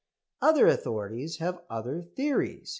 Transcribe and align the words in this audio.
Other 0.41 0.65
authorities 0.65 1.37
have 1.37 1.61
other 1.69 2.01
theories. 2.01 2.69